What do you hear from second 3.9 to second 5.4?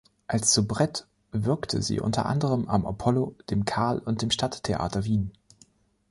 und dem Stadttheater Wien.